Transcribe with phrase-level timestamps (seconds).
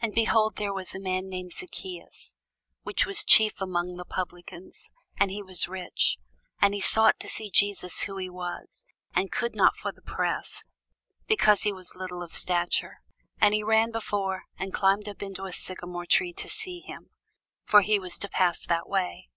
[0.00, 2.34] And behold, there was a man named Zacchæus,
[2.84, 6.18] which was the chief among the publicans, and he was rich.
[6.60, 10.62] And he sought to see Jesus who he was; and could not for the press,
[11.26, 13.00] because he was little of stature.
[13.40, 17.10] And he ran before, and climbed up into a sycomore tree to see him:
[17.64, 19.30] for he was to pass that way.